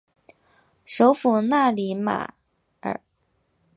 [0.83, 2.33] 首府纳里扬马
[2.79, 2.99] 尔。